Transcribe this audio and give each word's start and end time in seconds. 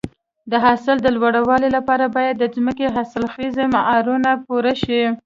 د 0.51 0.53
حاصل 0.65 0.97
د 1.01 1.07
لوړوالي 1.15 1.69
لپاره 1.77 2.05
باید 2.15 2.35
د 2.37 2.43
ځمکې 2.55 2.85
حاصلخیزي 2.95 3.65
معیارونه 3.73 4.31
پوره 4.45 4.73
شي. 4.83 5.01